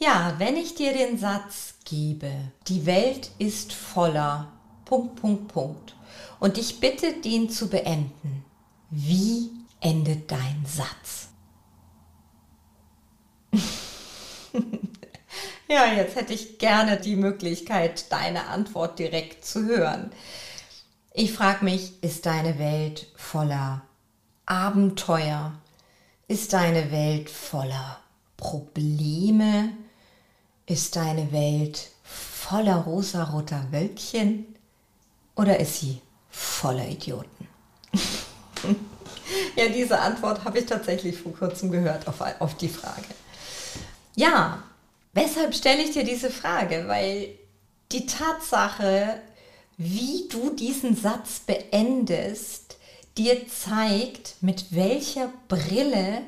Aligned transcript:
Ja, 0.00 0.36
wenn 0.38 0.56
ich 0.56 0.76
dir 0.76 0.92
den 0.92 1.18
Satz 1.18 1.74
gebe, 1.84 2.30
die 2.68 2.86
Welt 2.86 3.32
ist 3.38 3.72
voller 3.72 4.52
Punkt, 4.84 5.16
Punkt, 5.20 5.48
Punkt 5.48 5.96
und 6.38 6.56
ich 6.56 6.78
bitte 6.78 7.14
den 7.14 7.50
zu 7.50 7.68
beenden, 7.68 8.44
wie 8.90 9.50
endet 9.80 10.30
dein 10.30 10.64
Satz? 10.66 11.30
ja, 15.68 15.92
jetzt 15.92 16.14
hätte 16.14 16.32
ich 16.32 16.58
gerne 16.58 16.96
die 16.98 17.16
Möglichkeit, 17.16 18.12
deine 18.12 18.46
Antwort 18.46 19.00
direkt 19.00 19.44
zu 19.44 19.64
hören. 19.64 20.12
Ich 21.12 21.32
frage 21.32 21.64
mich, 21.64 22.00
ist 22.04 22.24
deine 22.24 22.60
Welt 22.60 23.08
voller 23.16 23.82
Abenteuer? 24.46 25.54
Ist 26.28 26.52
deine 26.52 26.92
Welt 26.92 27.28
voller 27.28 27.98
Probleme? 28.36 29.72
Ist 30.68 30.96
deine 30.96 31.32
Welt 31.32 31.88
voller 32.02 32.76
rosaroter 32.76 33.66
Wölkchen? 33.70 34.54
Oder 35.34 35.58
ist 35.58 35.80
sie 35.80 36.02
voller 36.28 36.86
Idioten? 36.86 37.48
ja, 39.56 39.68
diese 39.68 39.98
Antwort 39.98 40.44
habe 40.44 40.58
ich 40.58 40.66
tatsächlich 40.66 41.16
vor 41.16 41.32
kurzem 41.32 41.70
gehört 41.70 42.06
auf, 42.06 42.20
auf 42.40 42.54
die 42.58 42.68
Frage. 42.68 43.06
Ja, 44.14 44.62
weshalb 45.14 45.54
stelle 45.54 45.82
ich 45.82 45.92
dir 45.92 46.04
diese 46.04 46.28
Frage? 46.28 46.84
Weil 46.86 47.30
die 47.90 48.04
Tatsache, 48.04 49.22
wie 49.78 50.28
du 50.28 50.50
diesen 50.54 50.94
Satz 50.94 51.40
beendest, 51.46 52.76
dir 53.16 53.40
zeigt, 53.48 54.34
mit 54.42 54.66
welcher 54.72 55.32
Brille 55.48 56.20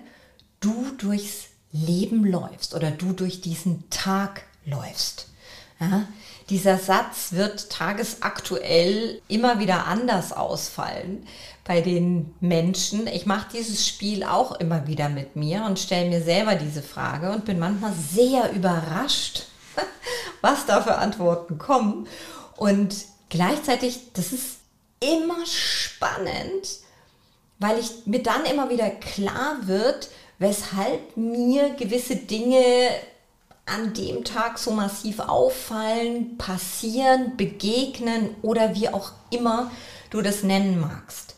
du 0.60 0.92
durchs 0.96 1.49
Leben 1.72 2.24
läufst 2.24 2.74
oder 2.74 2.90
du 2.90 3.12
durch 3.12 3.40
diesen 3.40 3.88
Tag 3.90 4.42
läufst. 4.64 5.28
Ja, 5.80 6.06
dieser 6.50 6.78
Satz 6.78 7.32
wird 7.32 7.70
tagesaktuell 7.70 9.22
immer 9.28 9.60
wieder 9.60 9.86
anders 9.86 10.32
ausfallen 10.32 11.26
bei 11.64 11.80
den 11.80 12.34
Menschen. 12.40 13.06
Ich 13.06 13.24
mache 13.24 13.48
dieses 13.52 13.86
Spiel 13.86 14.24
auch 14.24 14.52
immer 14.52 14.86
wieder 14.86 15.08
mit 15.08 15.36
mir 15.36 15.64
und 15.64 15.78
stelle 15.78 16.10
mir 16.10 16.22
selber 16.22 16.56
diese 16.56 16.82
Frage 16.82 17.30
und 17.30 17.44
bin 17.44 17.58
manchmal 17.58 17.92
sehr 17.94 18.52
überrascht, 18.52 19.46
was 20.42 20.66
da 20.66 20.82
für 20.82 20.96
Antworten 20.96 21.56
kommen. 21.56 22.06
Und 22.56 22.94
Gleichzeitig, 23.30 24.12
das 24.12 24.32
ist 24.32 24.58
immer 24.98 25.46
spannend, 25.46 26.80
weil 27.60 27.78
ich 27.78 28.06
mir 28.06 28.22
dann 28.22 28.44
immer 28.44 28.68
wieder 28.68 28.90
klar 28.90 29.56
wird, 29.62 30.08
weshalb 30.40 31.16
mir 31.16 31.70
gewisse 31.74 32.16
Dinge 32.16 32.88
an 33.66 33.94
dem 33.94 34.24
Tag 34.24 34.58
so 34.58 34.72
massiv 34.72 35.20
auffallen, 35.20 36.36
passieren, 36.38 37.36
begegnen 37.36 38.34
oder 38.42 38.74
wie 38.74 38.88
auch 38.88 39.12
immer 39.30 39.70
du 40.08 40.22
das 40.22 40.42
nennen 40.42 40.80
magst. 40.80 41.36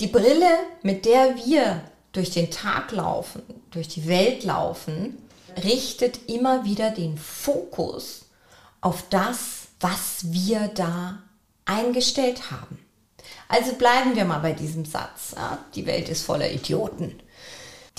Die 0.00 0.08
Brille, 0.08 0.50
mit 0.82 1.04
der 1.04 1.36
wir 1.36 1.82
durch 2.12 2.30
den 2.30 2.50
Tag 2.50 2.90
laufen, 2.90 3.42
durch 3.70 3.86
die 3.86 4.08
Welt 4.08 4.42
laufen, 4.42 5.18
richtet 5.62 6.28
immer 6.28 6.64
wieder 6.64 6.90
den 6.90 7.18
Fokus 7.18 8.24
auf 8.80 9.04
das, 9.10 9.68
was 9.80 10.32
wir 10.32 10.68
da 10.74 11.18
eingestellt 11.66 12.50
haben. 12.50 12.78
Also 13.48 13.74
bleiben 13.74 14.16
wir 14.16 14.24
mal 14.24 14.38
bei 14.38 14.52
diesem 14.52 14.84
Satz. 14.84 15.34
Ja, 15.36 15.58
die 15.74 15.86
Welt 15.86 16.08
ist 16.08 16.24
voller 16.24 16.50
Idioten. 16.50 17.20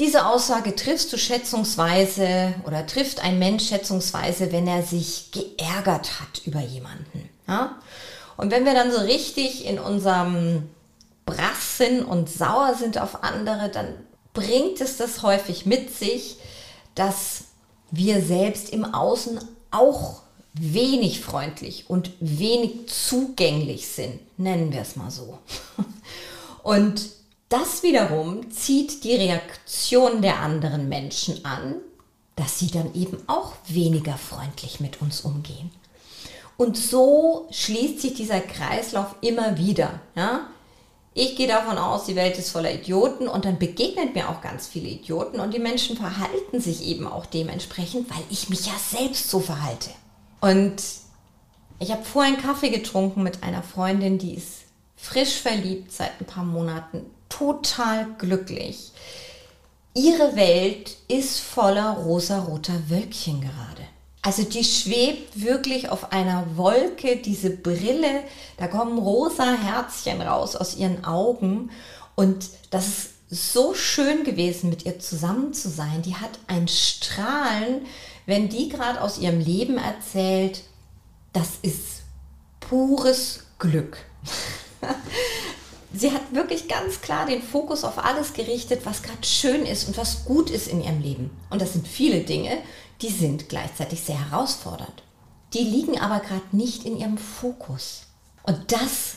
Diese 0.02 0.26
Aussage 0.26 0.76
triffst 0.76 1.14
du 1.14 1.18
schätzungsweise 1.18 2.56
oder 2.66 2.88
trifft 2.88 3.24
ein 3.24 3.38
Mensch 3.38 3.68
schätzungsweise, 3.68 4.52
wenn 4.52 4.66
er 4.66 4.82
sich 4.82 5.30
geärgert 5.32 6.20
hat 6.20 6.42
über 6.44 6.60
jemanden. 6.60 7.30
Ja? 7.48 7.76
Und 8.36 8.50
wenn 8.50 8.66
wir 8.66 8.74
dann 8.74 8.92
so 8.92 8.98
richtig 8.98 9.64
in 9.64 9.78
unserem 9.78 10.68
Brass 11.28 11.78
sind 11.78 12.02
und 12.04 12.32
sauer 12.32 12.74
sind 12.80 12.98
auf 12.98 13.24
andere, 13.24 13.70
dann 13.70 13.94
bringt 14.34 14.82
es 14.82 14.98
das 14.98 15.22
häufig 15.22 15.68
mit 15.68 15.96
sich, 15.96 16.38
dass 16.96 17.44
wir 17.92 18.24
selbst 18.24 18.72
im 18.72 18.96
Außen 18.96 19.40
auch 19.70 20.24
wenig 20.56 21.22
freundlich 21.22 21.92
und 21.92 22.10
wenig 22.20 22.88
zugänglich 22.88 23.88
sind, 23.88 24.20
nennen 24.40 24.74
wir 24.74 24.82
es 24.82 24.96
mal 24.96 25.12
so. 25.12 25.38
Und 26.64 27.21
das 27.52 27.84
wiederum 27.84 28.50
zieht 28.50 29.04
die 29.04 29.16
Reaktion 29.16 30.22
der 30.22 30.40
anderen 30.40 30.88
Menschen 30.90 31.44
an, 31.44 31.76
dass 32.36 32.60
sie 32.60 32.72
dann 32.72 32.94
eben 32.96 33.18
auch 33.28 33.54
weniger 33.68 34.18
freundlich 34.18 34.80
mit 34.80 35.02
uns 35.02 35.22
umgehen. 35.22 35.70
Und 36.58 36.78
so 36.78 37.48
schließt 37.52 38.00
sich 38.00 38.14
dieser 38.14 38.40
Kreislauf 38.40 39.16
immer 39.22 39.58
wieder. 39.58 40.00
Ja? 40.16 40.48
Ich 41.14 41.36
gehe 41.36 41.48
davon 41.48 41.78
aus, 41.78 42.06
die 42.06 42.16
Welt 42.16 42.38
ist 42.38 42.52
voller 42.52 42.74
Idioten 42.74 43.28
und 43.28 43.44
dann 43.44 43.60
begegnet 43.60 44.16
mir 44.16 44.30
auch 44.30 44.42
ganz 44.42 44.68
viele 44.68 44.88
Idioten 44.88 45.42
und 45.42 45.54
die 45.54 45.60
Menschen 45.60 45.98
verhalten 45.98 46.62
sich 46.62 46.86
eben 46.88 47.06
auch 47.06 47.26
dementsprechend, 47.26 48.10
weil 48.10 48.24
ich 48.30 48.50
mich 48.50 48.66
ja 48.66 48.74
selbst 48.78 49.30
so 49.30 49.42
verhalte. 49.42 49.90
Und 50.40 50.82
ich 51.80 51.92
habe 51.92 52.04
vorhin 52.04 52.38
Kaffee 52.38 52.70
getrunken 52.70 53.24
mit 53.24 53.44
einer 53.44 53.64
Freundin, 53.64 54.20
die 54.20 54.36
ist 54.36 54.60
frisch 54.96 55.34
verliebt 55.34 55.92
seit 55.92 56.12
ein 56.22 56.26
paar 56.26 56.46
Monaten, 56.46 57.06
total 57.42 58.06
glücklich. 58.20 58.92
Ihre 59.96 60.36
Welt 60.36 60.96
ist 61.08 61.40
voller 61.40 61.94
rosaroter 61.94 62.88
Wölkchen 62.88 63.42
gerade. 63.42 63.82
Also 64.22 64.44
die 64.44 64.64
schwebt 64.64 65.42
wirklich 65.42 65.90
auf 65.90 66.12
einer 66.12 66.46
Wolke, 66.56 67.18
diese 67.18 67.50
Brille, 67.50 68.24
da 68.58 68.68
kommen 68.68 69.00
rosa 69.00 69.56
Herzchen 69.56 70.22
raus 70.22 70.56
aus 70.56 70.78
ihren 70.78 71.04
Augen 71.04 71.72
und 72.16 72.46
das 72.70 72.88
ist 72.88 73.54
so 73.54 73.74
schön 73.74 74.24
gewesen, 74.24 74.70
mit 74.70 74.86
ihr 74.86 75.00
zusammen 75.00 75.54
zu 75.56 75.70
sein. 75.70 76.04
Die 76.04 76.16
hat 76.16 76.38
ein 76.46 76.68
Strahlen, 76.68 77.88
wenn 78.28 78.50
die 78.50 78.70
gerade 78.70 79.02
aus 79.02 79.18
ihrem 79.18 79.40
Leben 79.40 79.80
erzählt, 79.80 80.62
das 81.34 81.50
ist 81.64 82.04
pures 82.60 83.46
Glück. 83.58 83.98
Sie 85.94 86.12
hat 86.12 86.34
wirklich 86.34 86.68
ganz 86.68 87.02
klar 87.02 87.26
den 87.26 87.42
Fokus 87.42 87.84
auf 87.84 87.98
alles 88.04 88.34
gerichtet, 88.34 88.86
was 88.86 89.04
gerade 89.04 89.26
schön 89.26 89.66
ist 89.66 89.88
und 89.88 89.98
was 89.98 90.24
gut 90.24 90.50
ist 90.50 90.68
in 90.68 90.82
ihrem 90.82 91.02
Leben. 91.02 91.30
Und 91.50 91.62
das 91.62 91.74
sind 91.74 91.88
viele 91.88 92.22
Dinge, 92.22 92.58
die 93.02 93.10
sind 93.10 93.50
gleichzeitig 93.50 94.02
sehr 94.02 94.30
herausfordernd. 94.30 95.04
Die 95.54 95.64
liegen 95.64 96.00
aber 96.00 96.20
gerade 96.20 96.56
nicht 96.56 96.86
in 96.86 96.98
ihrem 96.98 97.18
Fokus. 97.18 98.04
Und 98.44 98.72
das 98.72 99.16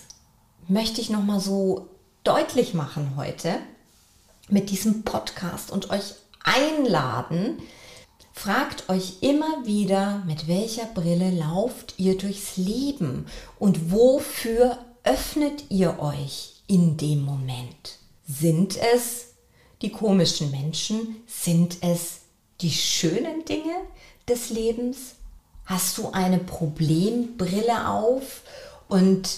möchte 0.67 1.01
ich 1.01 1.11
nochmal 1.11 1.39
so 1.39 1.89
deutlich 2.25 2.75
machen 2.75 3.13
heute 3.17 3.59
mit 4.49 4.71
diesem 4.71 5.05
Podcast 5.05 5.71
und 5.71 5.91
euch 5.91 6.15
einladen, 6.43 7.63
Fragt 8.37 8.89
euch 8.89 9.19
immer 9.21 9.65
wieder, 9.65 10.25
mit 10.27 10.49
welcher 10.49 10.87
Brille 10.87 11.31
lauft 11.31 11.95
ihr 11.99 12.19
durchs 12.19 12.57
Leben 12.57 13.27
und 13.61 13.93
wofür 13.93 14.77
öffnet 15.05 15.71
ihr 15.71 16.01
euch 16.01 16.54
in 16.67 16.97
dem 16.97 17.23
Moment? 17.23 17.99
Sind 18.27 18.77
es 18.77 19.35
die 19.83 19.91
komischen 19.91 20.51
Menschen? 20.51 21.17
Sind 21.27 21.79
es 21.83 22.21
die 22.61 22.71
schönen 22.71 23.45
Dinge 23.45 23.75
des 24.29 24.51
Lebens? 24.51 25.17
Hast 25.67 25.99
du 25.99 26.11
eine 26.11 26.39
Problembrille 26.39 27.89
auf 27.89 28.43
und 28.89 29.29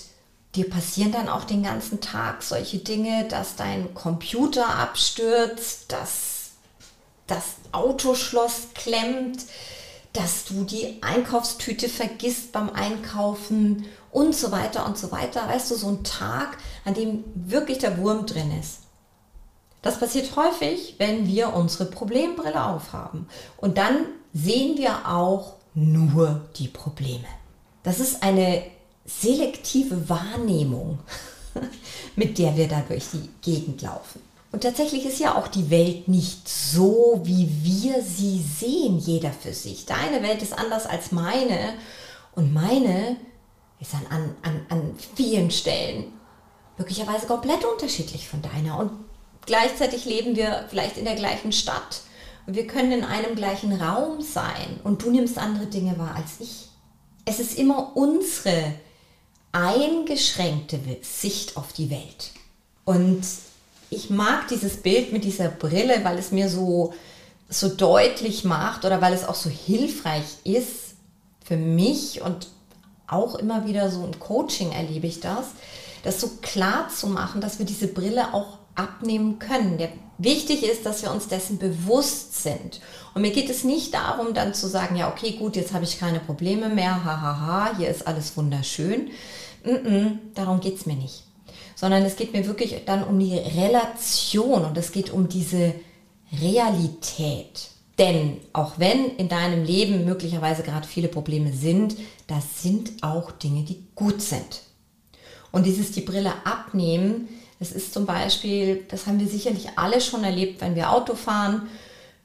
dir 0.54 0.68
passieren 0.68 1.12
dann 1.12 1.28
auch 1.28 1.44
den 1.44 1.62
ganzen 1.62 2.00
Tag 2.00 2.42
solche 2.42 2.78
Dinge, 2.78 3.26
dass 3.28 3.56
dein 3.56 3.94
Computer 3.94 4.68
abstürzt, 4.68 5.92
dass 5.92 6.50
das 7.26 7.56
Autoschloss 7.72 8.68
klemmt, 8.74 9.44
dass 10.12 10.44
du 10.44 10.64
die 10.64 10.98
Einkaufstüte 11.02 11.88
vergisst 11.88 12.52
beim 12.52 12.70
Einkaufen 12.70 13.84
und 14.16 14.34
so 14.34 14.50
weiter 14.50 14.86
und 14.86 14.96
so 14.96 15.12
weiter. 15.12 15.46
Weißt 15.46 15.70
du, 15.70 15.74
so 15.74 15.88
ein 15.88 16.02
Tag, 16.02 16.56
an 16.86 16.94
dem 16.94 17.22
wirklich 17.34 17.76
der 17.78 17.98
Wurm 17.98 18.24
drin 18.24 18.50
ist. 18.58 18.78
Das 19.82 20.00
passiert 20.00 20.34
häufig, 20.36 20.94
wenn 20.96 21.26
wir 21.26 21.52
unsere 21.52 21.84
Problembrille 21.84 22.64
aufhaben. 22.64 23.28
Und 23.58 23.76
dann 23.76 24.06
sehen 24.32 24.78
wir 24.78 25.06
auch 25.06 25.56
nur 25.74 26.40
die 26.56 26.68
Probleme. 26.68 27.26
Das 27.82 28.00
ist 28.00 28.22
eine 28.22 28.62
selektive 29.04 30.08
Wahrnehmung, 30.08 30.98
mit 32.16 32.38
der 32.38 32.56
wir 32.56 32.68
da 32.68 32.82
durch 32.88 33.04
die 33.12 33.28
Gegend 33.42 33.82
laufen. 33.82 34.22
Und 34.50 34.62
tatsächlich 34.62 35.04
ist 35.04 35.20
ja 35.20 35.36
auch 35.36 35.48
die 35.48 35.68
Welt 35.68 36.08
nicht 36.08 36.48
so, 36.48 37.20
wie 37.22 37.50
wir 37.62 38.00
sie 38.00 38.40
sehen, 38.40 38.98
jeder 38.98 39.30
für 39.30 39.52
sich. 39.52 39.84
Deine 39.84 40.22
Welt 40.22 40.40
ist 40.40 40.58
anders 40.58 40.86
als 40.86 41.12
meine 41.12 41.74
und 42.34 42.54
meine 42.54 43.18
ist 43.80 43.94
an, 43.94 44.34
an, 44.42 44.66
an 44.68 44.96
vielen 45.14 45.50
Stellen 45.50 46.12
möglicherweise 46.78 47.26
komplett 47.26 47.64
unterschiedlich 47.64 48.28
von 48.28 48.42
deiner. 48.42 48.78
Und 48.78 48.90
gleichzeitig 49.44 50.04
leben 50.04 50.36
wir 50.36 50.66
vielleicht 50.68 50.96
in 50.96 51.04
der 51.04 51.16
gleichen 51.16 51.52
Stadt. 51.52 52.02
Und 52.46 52.54
wir 52.54 52.66
können 52.66 52.92
in 52.92 53.04
einem 53.04 53.34
gleichen 53.34 53.72
Raum 53.72 54.20
sein 54.20 54.80
und 54.84 55.02
du 55.02 55.10
nimmst 55.10 55.38
andere 55.38 55.66
Dinge 55.66 55.98
wahr 55.98 56.14
als 56.14 56.40
ich. 56.40 56.68
Es 57.24 57.40
ist 57.40 57.58
immer 57.58 57.96
unsere 57.96 58.74
eingeschränkte 59.52 60.78
Sicht 61.02 61.56
auf 61.56 61.72
die 61.72 61.90
Welt. 61.90 62.32
Und 62.84 63.22
ich 63.90 64.10
mag 64.10 64.48
dieses 64.48 64.76
Bild 64.76 65.12
mit 65.12 65.24
dieser 65.24 65.48
Brille, 65.48 66.04
weil 66.04 66.18
es 66.18 66.30
mir 66.30 66.48
so, 66.48 66.94
so 67.48 67.68
deutlich 67.68 68.44
macht 68.44 68.84
oder 68.84 69.00
weil 69.00 69.12
es 69.12 69.24
auch 69.24 69.34
so 69.34 69.50
hilfreich 69.50 70.24
ist 70.44 70.94
für 71.44 71.56
mich 71.56 72.22
und 72.22 72.48
auch 73.06 73.36
immer 73.36 73.66
wieder 73.66 73.90
so 73.90 74.04
im 74.04 74.18
Coaching 74.18 74.72
erlebe 74.72 75.06
ich 75.06 75.20
das, 75.20 75.46
das 76.02 76.20
so 76.20 76.28
klar 76.42 76.88
zu 76.88 77.06
machen, 77.08 77.40
dass 77.40 77.58
wir 77.58 77.66
diese 77.66 77.88
Brille 77.88 78.34
auch 78.34 78.58
abnehmen 78.74 79.38
können. 79.38 79.78
Der, 79.78 79.88
wichtig 80.18 80.62
ist, 80.62 80.86
dass 80.86 81.02
wir 81.02 81.10
uns 81.10 81.28
dessen 81.28 81.58
bewusst 81.58 82.42
sind. 82.42 82.80
Und 83.14 83.22
mir 83.22 83.32
geht 83.32 83.50
es 83.50 83.64
nicht 83.64 83.94
darum, 83.94 84.34
dann 84.34 84.54
zu 84.54 84.66
sagen, 84.66 84.96
ja, 84.96 85.10
okay, 85.10 85.32
gut, 85.32 85.56
jetzt 85.56 85.72
habe 85.72 85.84
ich 85.84 85.98
keine 85.98 86.20
Probleme 86.20 86.68
mehr, 86.68 87.04
hahaha, 87.04 87.22
ha, 87.22 87.46
ha, 87.46 87.76
hier 87.76 87.88
ist 87.88 88.06
alles 88.06 88.36
wunderschön. 88.36 89.10
Mm 89.64 89.70
-mm, 89.70 90.18
darum 90.34 90.60
geht 90.60 90.76
es 90.76 90.86
mir 90.86 90.96
nicht 90.96 91.26
sondern 91.76 92.04
es 92.04 92.16
geht 92.16 92.32
mir 92.32 92.46
wirklich 92.46 92.82
dann 92.86 93.04
um 93.04 93.20
die 93.20 93.36
Relation 93.36 94.64
und 94.64 94.76
es 94.76 94.90
geht 94.90 95.10
um 95.12 95.28
diese 95.28 95.74
Realität. 96.42 97.68
Denn 97.98 98.38
auch 98.52 98.78
wenn 98.78 99.16
in 99.16 99.28
deinem 99.28 99.64
Leben 99.64 100.04
möglicherweise 100.04 100.62
gerade 100.62 100.86
viele 100.86 101.08
Probleme 101.08 101.52
sind, 101.52 101.96
das 102.26 102.62
sind 102.62 103.02
auch 103.02 103.32
Dinge, 103.32 103.62
die 103.62 103.86
gut 103.94 104.20
sind. 104.20 104.62
Und 105.50 105.64
dieses 105.64 105.92
die 105.92 106.02
Brille 106.02 106.32
abnehmen, 106.44 107.28
das 107.58 107.72
ist 107.72 107.94
zum 107.94 108.04
Beispiel, 108.04 108.84
das 108.88 109.06
haben 109.06 109.18
wir 109.18 109.26
sicherlich 109.26 109.78
alle 109.78 110.00
schon 110.00 110.24
erlebt, 110.24 110.60
wenn 110.60 110.74
wir 110.74 110.92
Auto 110.92 111.14
fahren. 111.14 111.68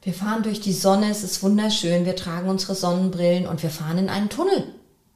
Wir 0.02 0.12
fahren 0.12 0.42
durch 0.42 0.60
die 0.60 0.74
Sonne, 0.74 1.10
es 1.10 1.22
ist 1.22 1.42
wunderschön, 1.42 2.04
wir 2.04 2.16
tragen 2.16 2.50
unsere 2.50 2.74
Sonnenbrillen 2.74 3.46
und 3.46 3.62
wir 3.62 3.70
fahren 3.70 3.98
in 3.98 4.08
einen 4.10 4.28
Tunnel. 4.28 4.74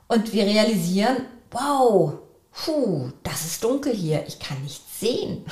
Und 0.08 0.32
wir 0.32 0.44
realisieren, 0.44 1.16
wow, 1.50 2.14
puh, 2.52 3.10
das 3.22 3.44
ist 3.44 3.64
dunkel 3.64 3.94
hier, 3.94 4.24
ich 4.26 4.38
kann 4.38 4.62
nichts 4.62 5.00
sehen. 5.00 5.44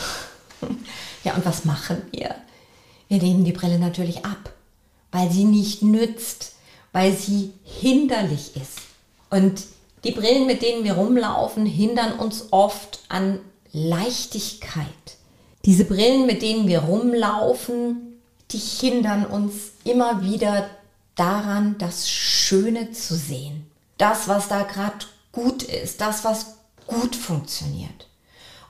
ja, 1.24 1.34
und 1.34 1.44
was 1.44 1.64
machen 1.64 2.00
wir? 2.12 2.34
Wir 3.08 3.18
nehmen 3.18 3.44
die 3.44 3.52
Brille 3.52 3.78
natürlich 3.78 4.24
ab, 4.24 4.52
weil 5.14 5.30
sie 5.30 5.44
nicht 5.44 5.80
nützt, 5.80 6.54
weil 6.90 7.16
sie 7.16 7.52
hinderlich 7.62 8.56
ist. 8.56 8.80
Und 9.30 9.62
die 10.02 10.10
Brillen, 10.10 10.48
mit 10.48 10.60
denen 10.60 10.82
wir 10.82 10.94
rumlaufen, 10.94 11.66
hindern 11.66 12.18
uns 12.18 12.46
oft 12.50 12.98
an 13.08 13.38
Leichtigkeit. 13.70 14.88
Diese 15.64 15.84
Brillen, 15.84 16.26
mit 16.26 16.42
denen 16.42 16.66
wir 16.66 16.80
rumlaufen, 16.80 18.18
die 18.50 18.58
hindern 18.58 19.24
uns 19.24 19.54
immer 19.84 20.24
wieder 20.24 20.68
daran, 21.14 21.76
das 21.78 22.10
Schöne 22.10 22.90
zu 22.90 23.14
sehen. 23.14 23.70
Das, 23.98 24.26
was 24.26 24.48
da 24.48 24.64
gerade 24.64 25.06
gut 25.30 25.62
ist, 25.62 26.00
das, 26.00 26.24
was 26.24 26.56
gut 26.88 27.14
funktioniert. 27.14 28.08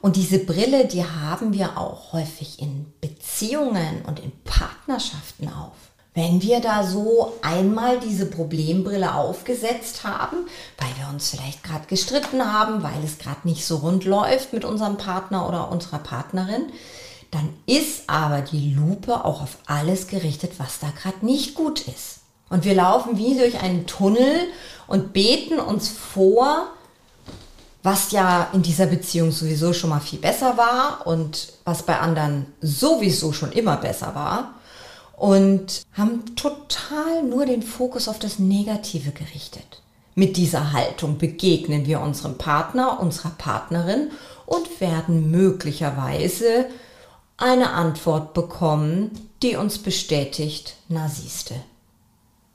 Und 0.02 0.16
diese 0.16 0.40
Brille, 0.40 0.86
die 0.86 1.06
haben 1.06 1.54
wir 1.54 1.78
auch 1.78 2.12
häufig 2.12 2.60
in 2.60 2.92
Beziehungen 3.00 4.02
und 4.06 4.20
in 4.20 4.32
Partnerschaften 4.44 5.48
auf. 5.48 5.93
Wenn 6.16 6.42
wir 6.42 6.60
da 6.60 6.84
so 6.84 7.32
einmal 7.42 7.98
diese 7.98 8.26
Problembrille 8.26 9.14
aufgesetzt 9.14 10.04
haben, 10.04 10.46
weil 10.78 10.90
wir 10.96 11.12
uns 11.12 11.30
vielleicht 11.30 11.64
gerade 11.64 11.86
gestritten 11.88 12.52
haben, 12.52 12.84
weil 12.84 13.02
es 13.04 13.18
gerade 13.18 13.40
nicht 13.42 13.66
so 13.66 13.78
rund 13.78 14.04
läuft 14.04 14.52
mit 14.52 14.64
unserem 14.64 14.96
Partner 14.96 15.48
oder 15.48 15.72
unserer 15.72 15.98
Partnerin, 15.98 16.66
dann 17.32 17.48
ist 17.66 18.08
aber 18.08 18.42
die 18.42 18.72
Lupe 18.74 19.24
auch 19.24 19.42
auf 19.42 19.56
alles 19.66 20.06
gerichtet, 20.06 20.52
was 20.58 20.78
da 20.78 20.86
gerade 20.90 21.26
nicht 21.26 21.56
gut 21.56 21.80
ist. 21.88 22.20
Und 22.48 22.64
wir 22.64 22.74
laufen 22.74 23.18
wie 23.18 23.36
durch 23.36 23.60
einen 23.60 23.88
Tunnel 23.88 24.46
und 24.86 25.12
beten 25.12 25.58
uns 25.58 25.88
vor, 25.88 26.68
was 27.82 28.12
ja 28.12 28.50
in 28.52 28.62
dieser 28.62 28.86
Beziehung 28.86 29.32
sowieso 29.32 29.72
schon 29.72 29.90
mal 29.90 29.98
viel 29.98 30.20
besser 30.20 30.56
war 30.56 31.08
und 31.08 31.54
was 31.64 31.82
bei 31.82 31.98
anderen 31.98 32.46
sowieso 32.60 33.32
schon 33.32 33.50
immer 33.50 33.78
besser 33.78 34.14
war 34.14 34.54
und 35.16 35.82
haben 35.92 36.36
total 36.36 37.22
nur 37.22 37.46
den 37.46 37.62
Fokus 37.62 38.08
auf 38.08 38.18
das 38.18 38.38
Negative 38.38 39.12
gerichtet. 39.12 39.82
Mit 40.14 40.36
dieser 40.36 40.72
Haltung 40.72 41.18
begegnen 41.18 41.86
wir 41.86 42.00
unserem 42.00 42.38
Partner, 42.38 43.00
unserer 43.00 43.30
Partnerin 43.30 44.10
und 44.46 44.80
werden 44.80 45.30
möglicherweise 45.30 46.66
eine 47.36 47.70
Antwort 47.70 48.32
bekommen, 48.32 49.28
die 49.42 49.56
uns 49.56 49.78
bestätigt, 49.78 50.76
na 50.88 51.08
siehste, 51.08 51.54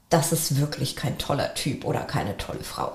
das 0.09 0.31
ist 0.31 0.57
wirklich 0.57 0.95
kein 0.95 1.17
toller 1.17 1.53
Typ 1.53 1.85
oder 1.85 2.01
keine 2.01 2.37
tolle 2.37 2.63
Frau. 2.63 2.93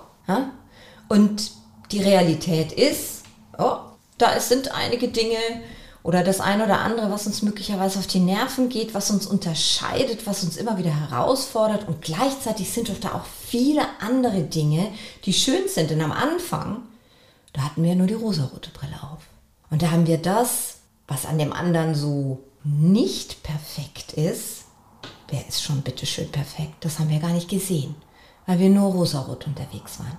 Und 1.08 1.52
die 1.92 2.02
Realität 2.02 2.72
ist, 2.72 3.24
oh, 3.58 3.76
da 4.18 4.40
sind 4.40 4.74
einige 4.74 5.08
Dinge 5.08 5.36
oder 6.04 6.22
das 6.22 6.40
eine 6.40 6.64
oder 6.64 6.80
andere, 6.80 7.10
was 7.10 7.26
uns 7.26 7.40
möglicherweise 7.40 7.98
auf 7.98 8.06
die 8.06 8.20
Nerven 8.20 8.68
geht, 8.68 8.92
was 8.92 9.10
uns 9.10 9.26
unterscheidet, 9.26 10.26
was 10.26 10.44
uns 10.44 10.58
immer 10.58 10.76
wieder 10.76 10.94
herausfordert 10.94 11.88
und 11.88 12.02
gleichzeitig 12.02 12.70
sind 12.70 12.90
doch 12.90 13.00
da 13.00 13.14
auch 13.14 13.24
viele 13.24 13.82
andere 14.00 14.42
Dinge, 14.42 14.86
die 15.24 15.32
schön 15.32 15.66
sind. 15.66 15.90
Denn 15.90 16.02
am 16.02 16.12
Anfang, 16.12 16.82
da 17.54 17.62
hatten 17.62 17.82
wir 17.82 17.96
nur 17.96 18.06
die 18.06 18.14
rosarote 18.14 18.70
Brille 18.70 19.02
auf. 19.02 19.22
Und 19.70 19.80
da 19.80 19.90
haben 19.90 20.06
wir 20.06 20.18
das, 20.18 20.76
was 21.08 21.24
an 21.24 21.38
dem 21.38 21.54
anderen 21.54 21.94
so 21.94 22.44
nicht 22.64 23.42
perfekt 23.42 24.12
ist, 24.12 24.64
wer 25.28 25.48
ist 25.48 25.62
schon 25.62 25.80
bitteschön 25.80 26.30
perfekt? 26.30 26.74
Das 26.80 26.98
haben 26.98 27.08
wir 27.08 27.18
gar 27.18 27.32
nicht 27.32 27.48
gesehen, 27.48 27.94
weil 28.44 28.58
wir 28.58 28.68
nur 28.68 28.92
rosarot 28.92 29.46
unterwegs 29.46 29.98
waren. 30.00 30.18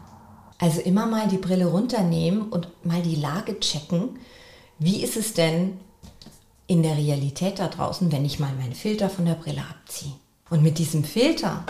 Also 0.57 0.81
immer 0.81 1.05
mal 1.05 1.27
die 1.27 1.37
Brille 1.37 1.67
runternehmen 1.67 2.49
und 2.49 2.69
mal 2.83 3.03
die 3.03 3.17
Lage 3.17 3.59
checken. 3.59 4.17
Wie 4.77 5.03
ist 5.03 5.15
es 5.15 5.33
denn 5.33 5.79
in 6.67 6.83
der 6.83 6.97
Realität 6.97 7.59
da 7.59 7.67
draußen, 7.67 8.11
wenn 8.11 8.25
ich 8.25 8.39
mal 8.39 8.53
meinen 8.53 8.75
Filter 8.75 9.09
von 9.09 9.25
der 9.25 9.35
Brille 9.35 9.61
abziehe? 9.61 10.13
Und 10.49 10.63
mit 10.63 10.77
diesem 10.77 11.03
Filter, 11.03 11.65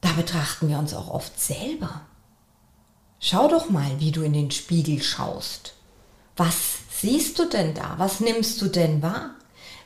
da 0.00 0.12
betrachten 0.12 0.68
wir 0.68 0.78
uns 0.78 0.92
auch 0.92 1.08
oft 1.08 1.38
selber. 1.40 2.02
Schau 3.20 3.48
doch 3.48 3.70
mal, 3.70 4.00
wie 4.00 4.10
du 4.10 4.22
in 4.22 4.32
den 4.32 4.50
Spiegel 4.50 5.00
schaust. 5.00 5.74
Was 6.36 6.56
siehst 6.90 7.38
du 7.38 7.48
denn 7.48 7.74
da? 7.74 7.94
Was 7.98 8.20
nimmst 8.20 8.60
du 8.60 8.66
denn 8.66 9.00
wahr? 9.02 9.36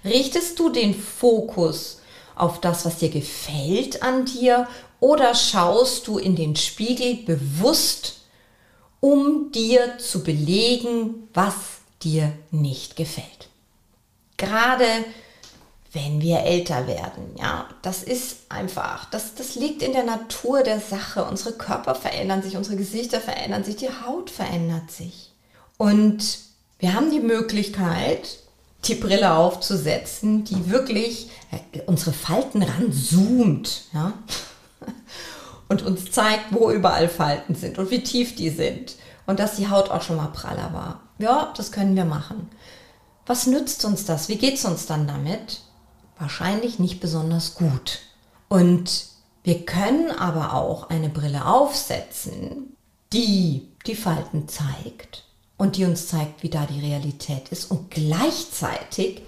Richtest 0.05 0.59
du 0.59 0.71
den 0.71 0.95
Fokus 0.95 2.01
auf 2.35 2.61
das, 2.61 2.87
was 2.87 2.99
dir 2.99 3.11
gefällt 3.11 4.03
an 4.03 4.25
dir 4.25 4.69
oder 5.01 5.35
schaust 5.35 6.07
du 6.07 6.19
in 6.19 6.37
den 6.37 6.57
Spiegel 6.57 7.17
bewusst 7.17 8.21
um 9.01 9.53
dir 9.53 9.99
zu 9.99 10.25
belegen, 10.25 11.29
was 11.35 11.55
dir 12.07 12.33
nicht 12.51 12.97
gefällt. 12.97 13.49
Gerade 14.37 14.85
wenn 15.93 16.21
wir 16.21 16.41
älter 16.41 16.87
werden, 16.87 17.35
ja, 17.39 17.69
das 17.83 18.03
ist 18.03 18.37
einfach, 18.49 19.11
das, 19.11 19.35
das 19.35 19.55
liegt 19.55 19.83
in 19.83 19.93
der 19.93 20.05
Natur 20.05 20.63
der 20.63 20.79
Sache. 20.79 21.25
Unsere 21.25 21.53
Körper 21.53 21.95
verändern 21.95 22.43
sich, 22.43 22.57
unsere 22.57 22.77
Gesichter 22.77 23.21
verändern 23.21 23.65
sich, 23.65 23.77
die 23.77 23.89
Haut 23.89 24.31
verändert 24.31 24.91
sich. 24.91 25.33
Und 25.79 26.39
wir 26.79 26.95
haben 26.95 27.11
die 27.11 27.21
Möglichkeit, 27.21 28.39
die 28.85 28.95
Brille 28.95 29.35
aufzusetzen, 29.35 30.45
die 30.45 30.71
wirklich 30.71 31.31
äh, 31.51 31.81
unsere 31.87 32.13
Falten 32.13 32.63
ranzoomt, 32.63 33.85
ja, 33.93 34.13
und 35.69 35.83
uns 35.83 36.11
zeigt, 36.13 36.53
wo 36.53 36.71
überall 36.71 37.09
Falten 37.09 37.55
sind 37.55 37.79
und 37.79 37.91
wie 37.91 38.03
tief 38.03 38.37
die 38.37 38.51
sind 38.51 38.95
und 39.27 39.41
dass 39.41 39.57
die 39.57 39.69
Haut 39.69 39.91
auch 39.91 40.03
schon 40.03 40.17
mal 40.17 40.29
praller 40.29 40.73
war. 40.73 41.01
Ja, 41.19 41.53
das 41.57 41.73
können 41.73 41.97
wir 41.97 42.05
machen. 42.05 42.51
Was 43.27 43.47
nützt 43.47 43.85
uns 43.85 44.05
das? 44.05 44.29
Wie 44.29 44.37
geht 44.37 44.55
es 44.55 44.65
uns 44.65 44.87
dann 44.87 45.07
damit? 45.07 45.61
Wahrscheinlich 46.19 46.79
nicht 46.79 47.01
besonders 47.01 47.55
gut. 47.55 48.01
Und 48.49 49.07
wir 49.43 49.65
können 49.65 50.11
aber 50.11 50.55
auch 50.55 50.91
eine 50.91 51.09
Brille 51.09 51.47
aufsetzen, 51.47 52.77
die 53.13 53.69
die 53.87 53.97
Falten 53.97 54.49
zeigt 54.49 55.25
und 55.57 55.77
die 55.77 55.85
uns 55.85 56.09
zeigt, 56.09 56.43
wie 56.43 56.51
da 56.51 56.67
die 56.67 56.81
Realität 56.81 57.49
ist 57.51 57.71
und 57.71 57.91
gleichzeitig 57.91 59.23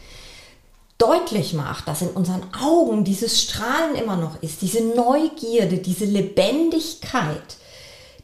deutlich 0.99 1.54
macht, 1.54 1.87
dass 1.87 2.02
in 2.02 2.09
unseren 2.09 2.42
Augen 2.54 3.04
dieses 3.04 3.40
Strahlen 3.40 3.95
immer 3.95 4.16
noch 4.16 4.42
ist, 4.42 4.62
diese 4.62 4.83
Neugierde, 4.83 5.78
diese 5.78 6.04
Lebendigkeit, 6.04 7.57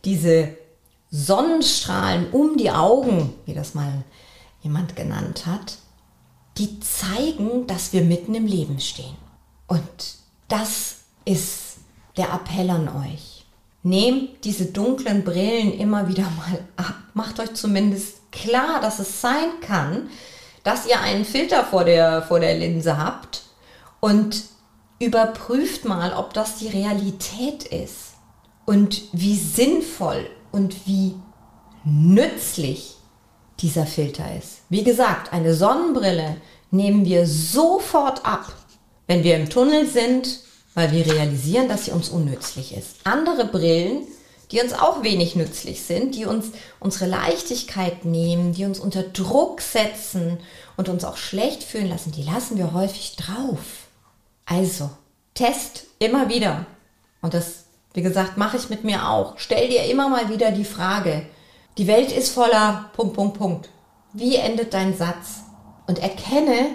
diese 0.05 0.57
Sonnenstrahlen 1.17 2.33
um 2.33 2.57
die 2.57 2.73
Augen, 2.73 3.35
wie 3.47 3.55
das 3.55 3.75
mal 3.75 4.03
jemand 4.63 4.97
genannt 4.97 5.47
hat, 5.47 5.79
die 6.59 6.81
zeigen, 6.81 7.69
dass 7.69 7.93
wir 7.93 8.03
mitten 8.03 8.35
im 8.35 8.47
Leben 8.47 8.81
stehen. 8.81 9.15
Und 9.69 10.17
das 10.49 10.97
ist 11.25 11.77
der 12.17 12.33
Appell 12.33 12.69
an 12.69 12.89
euch. 12.89 13.47
Nehmt 13.85 14.45
diese 14.45 14.67
dunklen 14.67 15.23
Brillen 15.23 15.79
immer 15.79 16.09
wieder 16.09 16.25
mal 16.37 16.65
ab. 16.77 16.97
Macht 17.15 17.39
euch 17.39 17.55
zumindest 17.55 18.33
klar, 18.33 18.81
dass 18.81 18.99
es 18.99 19.21
sein 19.21 19.61
kann, 19.61 20.09
dass 20.65 20.85
ihr 20.85 21.01
einen 21.01 21.25
Filter 21.25 21.63
vor 21.63 21.85
der, 21.85 22.23
vor 22.23 22.41
der 22.41 22.59
Linse 22.59 22.99
habt 22.99 23.43
und 24.01 24.43
überprüft 24.99 25.85
mal, 25.85 26.13
ob 26.13 26.35
das 26.35 26.57
die 26.57 26.69
Realität 26.69 27.63
ist 27.63 28.15
und 28.65 29.03
wie 29.13 29.37
sinnvoll 29.37 30.29
und 30.55 30.87
wie 30.87 31.17
nützlich 31.85 32.95
dieser 33.59 33.87
Filter 33.87 34.25
ist. 34.39 34.61
Wie 34.69 34.85
gesagt, 34.85 35.33
eine 35.33 35.55
Sonnenbrille 35.55 36.37
nehmen 36.71 37.05
wir 37.05 37.27
sofort 37.27 38.25
ab, 38.25 38.53
wenn 39.09 39.25
wir 39.25 39.37
im 39.37 39.51
Tunnel 39.51 39.87
sind, 39.87 40.41
weil 40.75 40.93
wir 40.93 41.07
realisieren, 41.07 41.69
dass 41.69 41.87
sie 41.87 41.91
uns 41.91 42.09
unnützlich 42.09 42.77
ist. 42.77 42.99
Andere 43.05 43.47
Brillen, 43.47 44.07
die 44.53 44.61
uns 44.61 44.73
auch 44.73 45.03
wenig 45.03 45.35
nützlich 45.35 45.83
sind, 45.83 46.15
die 46.15 46.25
uns 46.25 46.53
unsere 46.79 47.07
Leichtigkeit 47.07 48.05
nehmen, 48.05 48.53
die 48.53 48.65
uns 48.65 48.79
unter 48.79 49.03
Druck 49.03 49.61
setzen 49.61 50.39
und 50.77 50.89
uns 50.89 51.05
auch 51.05 51.17
schlecht 51.17 51.65
fühlen 51.65 51.89
lassen, 51.89 52.13
die 52.13 52.23
lassen 52.23 52.59
wir 52.59 52.73
häufig 52.73 53.17
drauf. 53.17 53.89
Also, 54.47 54.91
test 55.35 55.85
immer 55.99 56.29
wieder. 56.29 56.67
Und 57.23 57.35
das, 57.35 57.64
wie 57.95 58.03
gesagt, 58.03 58.37
mache 58.37 58.57
ich 58.57 58.69
mit 58.69 58.85
mir 58.85 59.09
auch. 59.09 59.35
Stell 59.37 59.69
dir 59.69 59.85
immer 59.85 60.09
mal 60.09 60.29
wieder 60.29 60.51
die 60.51 60.65
Frage, 60.65 61.27
die 61.79 61.87
Welt 61.87 62.13
ist 62.13 62.31
voller 62.31 62.91
Punkt, 62.93 63.15
Punkt, 63.15 63.39
Punkt. 63.39 63.71
Wie 64.13 64.37
endet 64.37 64.75
dein 64.75 64.97
Satz? 64.97 65.41
Und 65.87 65.99
erkenne 65.99 66.69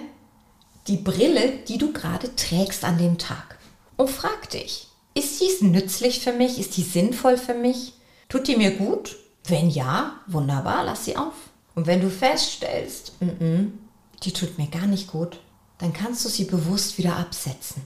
die 0.86 0.96
Brille, 0.96 1.58
die 1.68 1.78
du 1.78 1.92
gerade 1.92 2.34
trägst 2.36 2.84
an 2.84 2.98
dem 2.98 3.18
Tag. 3.18 3.58
Und 3.96 4.10
frag 4.10 4.50
dich, 4.50 4.88
ist 5.14 5.40
dies 5.40 5.62
nützlich 5.62 6.20
für 6.20 6.32
mich? 6.32 6.58
Ist 6.58 6.76
die 6.76 6.82
sinnvoll 6.82 7.36
für 7.36 7.54
mich? 7.54 7.94
Tut 8.28 8.48
die 8.48 8.56
mir 8.56 8.72
gut? 8.72 9.16
Wenn 9.44 9.70
ja, 9.70 10.14
wunderbar, 10.26 10.84
lass 10.84 11.04
sie 11.04 11.16
auf. 11.16 11.34
Und 11.74 11.86
wenn 11.86 12.00
du 12.00 12.10
feststellst, 12.10 13.12
mm 13.20 13.28
-mm, 13.28 13.70
die 14.22 14.32
tut 14.32 14.58
mir 14.58 14.68
gar 14.68 14.86
nicht 14.86 15.08
gut, 15.08 15.40
dann 15.78 15.92
kannst 15.92 16.24
du 16.24 16.28
sie 16.28 16.44
bewusst 16.44 16.98
wieder 16.98 17.16
absetzen. 17.16 17.82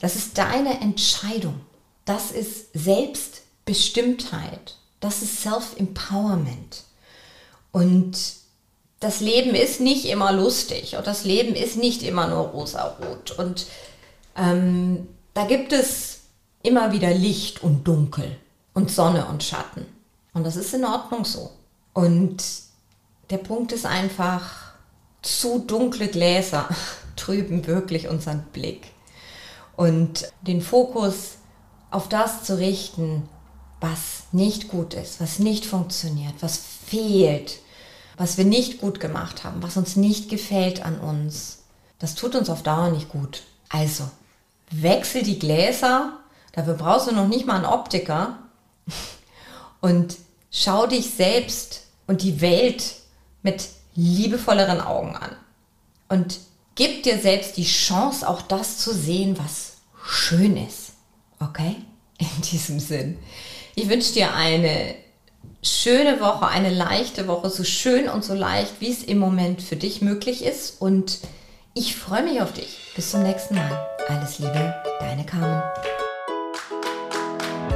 Das 0.00 0.16
ist 0.16 0.38
deine 0.38 0.80
Entscheidung. 0.80 1.60
Das 2.04 2.30
ist 2.30 2.68
Selbstbestimmtheit. 2.74 4.76
Das 5.00 5.22
ist 5.22 5.42
Self-Empowerment. 5.42 6.84
Und 7.72 8.18
das 9.00 9.20
Leben 9.20 9.54
ist 9.54 9.80
nicht 9.80 10.04
immer 10.04 10.32
lustig 10.32 10.96
und 10.96 11.06
das 11.06 11.24
Leben 11.24 11.56
ist 11.56 11.76
nicht 11.76 12.02
immer 12.02 12.28
nur 12.28 12.48
rosarot. 12.48 13.32
Und 13.32 13.66
ähm, 14.36 15.08
da 15.34 15.44
gibt 15.44 15.72
es 15.72 16.20
immer 16.62 16.92
wieder 16.92 17.12
Licht 17.12 17.62
und 17.62 17.88
Dunkel 17.88 18.36
und 18.74 18.90
Sonne 18.90 19.26
und 19.26 19.42
Schatten. 19.42 19.86
Und 20.34 20.44
das 20.44 20.56
ist 20.56 20.72
in 20.72 20.84
Ordnung 20.84 21.24
so. 21.24 21.50
Und 21.92 22.44
der 23.30 23.38
Punkt 23.38 23.72
ist 23.72 23.86
einfach, 23.86 24.72
zu 25.22 25.60
dunkle 25.60 26.08
Gläser 26.08 26.68
trüben 27.16 27.66
wirklich 27.66 28.08
unseren 28.08 28.42
Blick. 28.52 28.88
Und 29.76 30.30
den 30.42 30.60
Fokus 30.60 31.36
auf 31.92 32.08
das 32.08 32.44
zu 32.44 32.58
richten, 32.58 33.28
was 33.80 34.24
nicht 34.32 34.68
gut 34.68 34.94
ist, 34.94 35.20
was 35.20 35.38
nicht 35.38 35.66
funktioniert, 35.66 36.34
was 36.40 36.60
fehlt, 36.86 37.58
was 38.16 38.38
wir 38.38 38.44
nicht 38.44 38.80
gut 38.80 39.00
gemacht 39.00 39.44
haben, 39.44 39.62
was 39.62 39.76
uns 39.76 39.96
nicht 39.96 40.28
gefällt 40.28 40.84
an 40.84 41.00
uns, 41.00 41.62
das 41.98 42.14
tut 42.14 42.34
uns 42.34 42.50
auf 42.50 42.62
Dauer 42.62 42.90
nicht 42.90 43.08
gut. 43.08 43.42
Also, 43.68 44.10
wechsel 44.70 45.22
die 45.22 45.38
Gläser, 45.38 46.18
dafür 46.52 46.74
brauchst 46.74 47.08
du 47.08 47.14
noch 47.14 47.28
nicht 47.28 47.46
mal 47.46 47.56
einen 47.56 47.64
Optiker 47.66 48.38
und 49.80 50.16
schau 50.50 50.86
dich 50.86 51.10
selbst 51.10 51.82
und 52.06 52.22
die 52.22 52.40
Welt 52.40 52.96
mit 53.42 53.68
liebevolleren 53.94 54.80
Augen 54.80 55.16
an. 55.16 55.36
Und 56.08 56.40
gib 56.74 57.04
dir 57.04 57.18
selbst 57.18 57.56
die 57.56 57.64
Chance, 57.64 58.28
auch 58.28 58.42
das 58.42 58.78
zu 58.78 58.92
sehen, 58.92 59.38
was 59.38 59.74
schön 60.04 60.56
ist. 60.56 60.81
Okay? 61.48 61.76
In 62.18 62.42
diesem 62.50 62.78
Sinn. 62.78 63.18
Ich 63.74 63.88
wünsche 63.88 64.12
dir 64.12 64.34
eine 64.34 64.94
schöne 65.62 66.20
Woche, 66.20 66.46
eine 66.46 66.70
leichte 66.70 67.26
Woche, 67.26 67.50
so 67.50 67.64
schön 67.64 68.08
und 68.08 68.24
so 68.24 68.34
leicht, 68.34 68.80
wie 68.80 68.90
es 68.90 69.02
im 69.02 69.18
Moment 69.18 69.62
für 69.62 69.76
dich 69.76 70.02
möglich 70.02 70.44
ist. 70.44 70.80
Und 70.80 71.18
ich 71.74 71.96
freue 71.96 72.22
mich 72.22 72.40
auf 72.40 72.52
dich. 72.52 72.78
Bis 72.94 73.10
zum 73.10 73.22
nächsten 73.22 73.54
Mal. 73.54 73.88
Alles 74.08 74.38
Liebe, 74.38 74.74
deine 75.00 75.24
Carmen. 75.24 75.62